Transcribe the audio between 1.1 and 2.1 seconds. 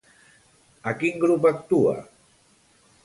grup actua?